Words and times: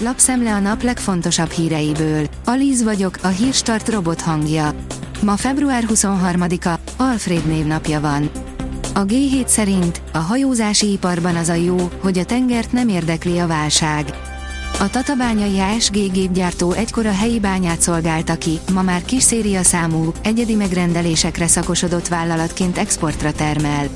lapszemle 0.00 0.54
a 0.54 0.58
nap 0.58 0.82
legfontosabb 0.82 1.50
híreiből. 1.50 2.26
Alíz 2.44 2.82
vagyok, 2.82 3.18
a 3.22 3.28
hírstart 3.28 3.88
robot 3.88 4.20
hangja. 4.20 4.74
Ma 5.22 5.36
február 5.36 5.84
23-a, 5.88 6.78
Alfred 6.96 7.46
névnapja 7.46 8.00
van. 8.00 8.30
A 8.94 9.04
G7 9.04 9.46
szerint 9.46 10.02
a 10.12 10.18
hajózási 10.18 10.92
iparban 10.92 11.36
az 11.36 11.48
a 11.48 11.54
jó, 11.54 11.90
hogy 12.00 12.18
a 12.18 12.24
tengert 12.24 12.72
nem 12.72 12.88
érdekli 12.88 13.38
a 13.38 13.46
válság. 13.46 14.14
A 14.80 14.90
tatabányai 14.90 15.60
ASG 15.60 16.12
gépgyártó 16.12 16.72
egykor 16.72 17.06
a 17.06 17.12
helyi 17.12 17.40
bányát 17.40 17.80
szolgálta 17.80 18.36
ki, 18.36 18.58
ma 18.72 18.82
már 18.82 19.04
kis 19.04 19.22
széria 19.22 19.62
számú, 19.62 20.12
egyedi 20.22 20.54
megrendelésekre 20.54 21.46
szakosodott 21.46 22.08
vállalatként 22.08 22.78
exportra 22.78 23.32
termel. 23.32 23.86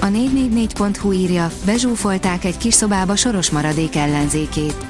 A 0.00 0.06
444.hu 0.06 1.12
írja, 1.12 1.50
bezsúfolták 1.64 2.44
egy 2.44 2.56
kis 2.56 2.74
szobába 2.74 3.16
soros 3.16 3.50
maradék 3.50 3.96
ellenzékét. 3.96 4.87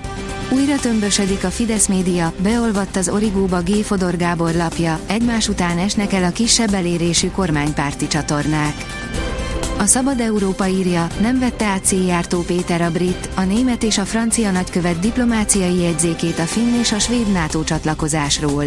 Újra 0.51 0.77
tömbösödik 0.77 1.45
a 1.45 1.51
Fidesz 1.51 1.87
média, 1.87 2.33
beolvadt 2.43 2.97
az 2.97 3.09
Origóba 3.09 3.61
G. 3.63 3.83
Fodor 3.83 4.17
Gábor 4.17 4.55
lapja, 4.55 5.01
egymás 5.07 5.49
után 5.49 5.79
esnek 5.79 6.13
el 6.13 6.25
a 6.25 6.31
kisebb 6.31 6.75
elérésű 6.75 7.29
kormánypárti 7.31 8.07
csatornák. 8.07 8.75
A 9.79 9.85
Szabad 9.85 10.21
Európa 10.21 10.67
írja, 10.67 11.07
nem 11.21 11.39
vette 11.39 11.65
át 11.65 11.85
Széjjártó 11.85 12.41
Péter 12.41 12.81
a 12.81 12.91
brit, 12.91 13.29
a 13.35 13.43
német 13.43 13.83
és 13.83 13.99
a 13.99 14.05
francia 14.05 14.51
nagykövet 14.51 14.99
diplomáciai 14.99 15.81
jegyzékét 15.81 16.39
a 16.39 16.47
finn 16.47 16.75
és 16.81 16.93
a 16.93 16.99
svéd 16.99 17.33
NATO 17.33 17.65
csatlakozásról. 17.65 18.65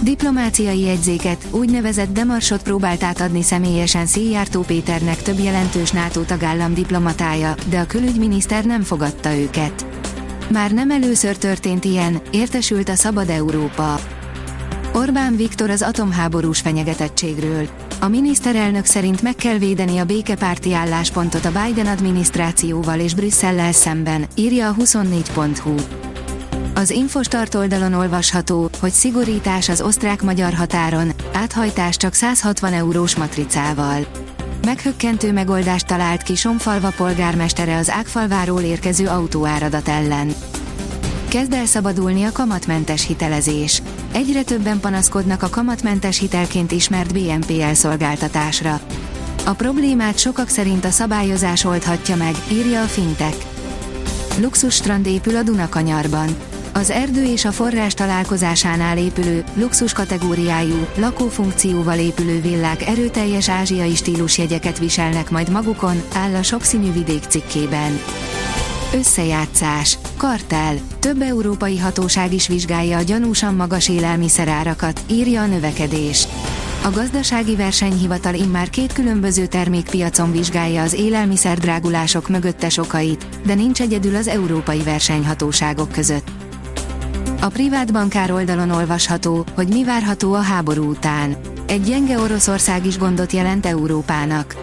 Diplomáciai 0.00 0.80
jegyzéket, 0.80 1.46
úgynevezett 1.50 2.12
demarsot 2.12 2.62
próbált 2.62 3.02
átadni 3.02 3.42
személyesen 3.42 4.06
Széjjártó 4.06 4.62
Péternek 4.62 5.22
több 5.22 5.38
jelentős 5.38 5.90
NATO 5.90 6.20
tagállam 6.20 6.74
diplomatája, 6.74 7.54
de 7.68 7.78
a 7.78 7.86
külügyminiszter 7.86 8.64
nem 8.64 8.82
fogadta 8.82 9.36
őket. 9.36 9.91
Már 10.50 10.72
nem 10.72 10.90
először 10.90 11.36
történt 11.36 11.84
ilyen, 11.84 12.20
értesült 12.30 12.88
a 12.88 12.94
Szabad 12.94 13.28
Európa. 13.28 14.00
Orbán 14.94 15.36
Viktor 15.36 15.70
az 15.70 15.82
atomháborús 15.82 16.60
fenyegetettségről. 16.60 17.68
A 18.00 18.08
miniszterelnök 18.08 18.84
szerint 18.84 19.22
meg 19.22 19.34
kell 19.34 19.58
védeni 19.58 19.98
a 19.98 20.04
békepárti 20.04 20.74
álláspontot 20.74 21.44
a 21.44 21.52
Biden 21.64 21.86
adminisztrációval 21.86 23.00
és 23.00 23.14
Brüsszellel 23.14 23.72
szemben, 23.72 24.26
írja 24.34 24.68
a 24.68 24.74
24.hu. 24.74 25.74
Az 26.74 26.90
Infostart 26.90 27.54
oldalon 27.54 27.92
olvasható, 27.92 28.70
hogy 28.80 28.90
szigorítás 28.90 29.68
az 29.68 29.80
osztrák-magyar 29.80 30.52
határon, 30.54 31.12
áthajtás 31.32 31.96
csak 31.96 32.14
160 32.14 32.72
eurós 32.72 33.16
matricával. 33.16 34.06
Meghökkentő 34.64 35.32
megoldást 35.32 35.86
talált 35.86 36.22
ki 36.22 36.34
Somfalva 36.34 36.92
polgármestere 36.96 37.76
az 37.76 37.90
Ágfalváról 37.90 38.60
érkező 38.60 39.06
autóáradat 39.06 39.88
ellen. 39.88 40.34
Kezd 41.28 41.52
el 41.52 41.66
szabadulni 41.66 42.24
a 42.24 42.32
kamatmentes 42.32 43.06
hitelezés. 43.06 43.82
Egyre 44.12 44.42
többen 44.42 44.80
panaszkodnak 44.80 45.42
a 45.42 45.48
kamatmentes 45.48 46.18
hitelként 46.18 46.72
ismert 46.72 47.12
BNPL 47.12 47.72
szolgáltatásra. 47.72 48.80
A 49.44 49.52
problémát 49.52 50.18
sokak 50.18 50.48
szerint 50.48 50.84
a 50.84 50.90
szabályozás 50.90 51.64
oldhatja 51.64 52.16
meg, 52.16 52.34
írja 52.52 52.82
a 52.82 52.86
Fintech. 52.86 53.46
Luxus 54.40 54.74
strand 54.74 55.06
épül 55.06 55.36
a 55.36 55.42
Dunakanyarban. 55.42 56.36
Az 56.74 56.90
erdő 56.90 57.24
és 57.24 57.44
a 57.44 57.52
forrás 57.52 57.94
találkozásánál 57.94 58.98
épülő, 58.98 59.44
luxus 59.54 59.92
kategóriájú, 59.92 60.86
lakófunkcióval 60.96 61.98
épülő 61.98 62.40
villák 62.40 62.86
erőteljes 62.88 63.48
ázsiai 63.48 63.94
stílusjegyeket 63.94 64.78
viselnek 64.78 65.30
majd 65.30 65.50
magukon, 65.50 66.02
áll 66.14 66.34
a 66.34 66.42
sokszínű 66.42 66.92
vidék 66.92 67.22
cikkében. 67.28 68.00
Összejátszás. 68.94 69.98
Kartel. 70.16 70.74
Több 70.98 71.22
európai 71.22 71.78
hatóság 71.78 72.32
is 72.32 72.48
vizsgálja 72.48 72.98
a 72.98 73.02
gyanúsan 73.02 73.54
magas 73.54 73.88
élelmiszerárakat, 73.88 75.00
írja 75.10 75.42
a 75.42 75.46
növekedés. 75.46 76.26
A 76.84 76.90
gazdasági 76.90 77.56
versenyhivatal 77.56 78.34
immár 78.34 78.70
két 78.70 78.92
különböző 78.92 79.46
termékpiacon 79.46 80.32
vizsgálja 80.32 80.82
az 80.82 80.92
élelmiszer 80.92 81.58
drágulások 81.58 82.28
mögöttes 82.28 82.76
okait, 82.76 83.26
de 83.46 83.54
nincs 83.54 83.80
egyedül 83.80 84.16
az 84.16 84.28
európai 84.28 84.82
versenyhatóságok 84.82 85.92
között. 85.92 86.41
A 87.42 87.48
privát 87.48 87.92
bankár 87.92 88.32
oldalon 88.32 88.70
olvasható, 88.70 89.44
hogy 89.54 89.68
mi 89.68 89.84
várható 89.84 90.32
a 90.32 90.40
háború 90.40 90.90
után. 90.90 91.36
Egy 91.66 91.82
gyenge 91.82 92.18
Oroszország 92.18 92.86
is 92.86 92.98
gondot 92.98 93.32
jelent 93.32 93.66
Európának. 93.66 94.56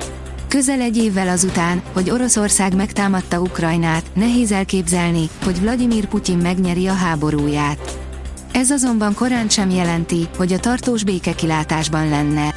Közel 0.48 0.82
egy 0.82 0.98
évvel 0.98 1.28
azután, 1.28 1.82
hogy 1.94 2.10
Oroszország 2.10 2.76
megtámadta 2.76 3.40
Ukrajnát, 3.40 4.06
nehéz 4.14 4.52
elképzelni, 4.52 5.30
hogy 5.44 5.62
Vladimir 5.62 6.06
Putyin 6.06 6.38
megnyeri 6.38 6.88
a 6.88 6.94
háborúját. 6.94 8.00
Ez 8.52 8.72
azonban 8.72 9.14
korán 9.14 9.50
sem 9.50 9.70
jelenti, 9.70 10.28
hogy 10.38 10.54
a 10.54 10.60
tartós 10.60 11.04
békekilátásban 11.04 12.10
lenne. 12.10 12.54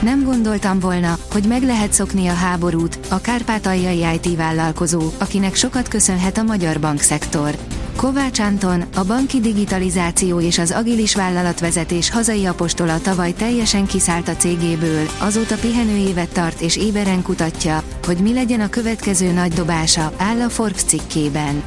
Nem 0.00 0.24
gondoltam 0.24 0.78
volna, 0.78 1.16
hogy 1.32 1.44
meg 1.48 1.62
lehet 1.62 1.92
szokni 1.92 2.26
a 2.26 2.34
háborút, 2.34 2.98
a 3.10 3.20
kárpátaljai 3.20 4.04
IT 4.14 4.36
vállalkozó, 4.36 5.02
akinek 5.18 5.54
sokat 5.54 5.88
köszönhet 5.88 6.38
a 6.38 6.42
magyar 6.42 6.80
bankszektor. 6.80 7.54
Kovács 7.96 8.38
Anton, 8.38 8.84
a 8.96 9.04
banki 9.04 9.40
digitalizáció 9.40 10.40
és 10.40 10.58
az 10.58 10.70
agilis 10.70 11.14
vállalatvezetés 11.14 12.10
hazai 12.10 12.46
apostola 12.46 13.00
tavaly 13.00 13.32
teljesen 13.32 13.86
kiszállt 13.86 14.28
a 14.28 14.36
cégéből, 14.36 15.06
azóta 15.18 15.54
pihenőévet 15.56 16.32
tart 16.32 16.60
és 16.60 16.76
éberen 16.76 17.22
kutatja, 17.22 17.82
hogy 18.06 18.16
mi 18.16 18.32
legyen 18.32 18.60
a 18.60 18.68
következő 18.68 19.32
nagy 19.32 19.52
dobása, 19.52 20.12
áll 20.16 20.40
a 20.40 20.48
Forbes 20.48 20.82
cikkében. 20.82 21.62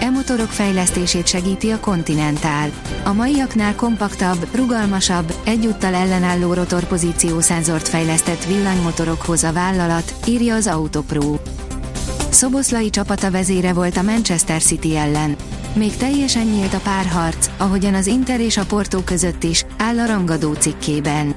E-motorok 0.00 0.50
fejlesztését 0.50 1.26
segíti 1.26 1.70
a 1.70 1.80
Continental. 1.80 2.70
A 3.04 3.12
maiaknál 3.12 3.74
kompaktabb, 3.74 4.46
rugalmasabb, 4.54 5.34
egyúttal 5.44 5.94
ellenálló 5.94 6.52
rotorpozíció 6.52 7.40
szenzort 7.40 7.88
fejlesztett 7.88 8.44
villanymotorokhoz 8.44 9.44
a 9.44 9.52
vállalat, 9.52 10.14
írja 10.26 10.54
az 10.54 10.66
Autopro. 10.66 11.36
Szoboszlai 12.30 12.90
csapata 12.90 13.30
vezére 13.30 13.72
volt 13.72 13.96
a 13.96 14.02
Manchester 14.02 14.62
City 14.62 14.96
ellen. 14.96 15.36
Még 15.74 15.96
teljesen 15.96 16.46
nyílt 16.46 16.74
a 16.74 16.78
párharc, 16.78 17.50
ahogyan 17.56 17.94
az 17.94 18.06
Inter 18.06 18.40
és 18.40 18.56
a 18.56 18.64
Porto 18.64 19.02
között 19.02 19.44
is, 19.44 19.64
áll 19.78 19.98
a 19.98 20.06
rangadó 20.06 20.52
cikkében. 20.52 21.34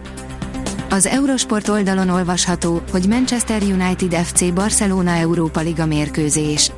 Az 0.90 1.06
Eurosport 1.06 1.68
oldalon 1.68 2.09
olvasható, 2.09 2.81
hogy 2.91 3.07
Manchester 3.07 3.62
United 3.62 4.13
FC 4.13 4.53
Barcelona 4.53 5.12
Európa 5.12 5.59
Liga 5.59 5.85
mérkőzés. 5.85 6.72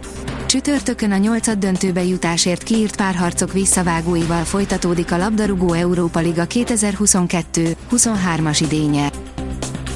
Csütörtökön 0.45 1.11
a 1.11 1.17
nyolcad 1.17 1.57
döntőbe 1.57 2.03
jutásért 2.03 2.63
kiírt 2.63 2.95
párharcok 2.95 3.53
visszavágóival 3.53 4.43
folytatódik 4.43 5.11
a 5.11 5.17
labdarúgó 5.17 5.73
Európa 5.73 6.19
Liga 6.19 6.45
2022-23-as 6.49 8.59
idénye. 8.61 9.11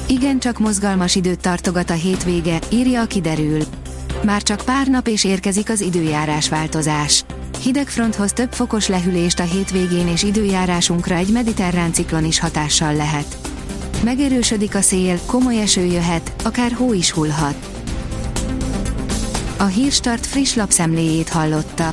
Igen 0.06 0.38
csak 0.38 0.58
mozgalmas 0.58 1.14
időt 1.14 1.40
tartogat 1.40 1.90
a 1.90 1.94
hétvége, 1.94 2.58
írja 2.70 3.00
a 3.00 3.06
kiderül. 3.06 3.62
Már 4.22 4.42
csak 4.42 4.62
pár 4.64 4.88
nap 4.88 5.06
és 5.06 5.24
érkezik 5.24 5.70
az 5.70 5.80
időjárás 5.80 6.48
változás. 6.48 7.24
Hidegfronthoz 7.62 8.32
több 8.32 8.52
fokos 8.52 8.88
lehűlést 8.88 9.40
a 9.40 9.42
hétvégén 9.42 10.08
és 10.08 10.22
időjárásunkra 10.22 11.14
egy 11.14 11.32
mediterrán 11.32 11.92
ciklon 11.92 12.24
is 12.24 12.38
hatással 12.38 12.94
lehet. 12.94 13.36
Megerősödik 14.04 14.74
a 14.74 14.80
szél, 14.80 15.18
komoly 15.26 15.60
eső 15.60 15.84
jöhet, 15.84 16.32
akár 16.44 16.72
hó 16.72 16.92
is 16.92 17.10
hullhat. 17.10 17.54
A 19.56 19.64
Hírstart 19.64 20.26
friss 20.26 20.54
lapszemléjét 20.54 21.28
hallotta. 21.28 21.92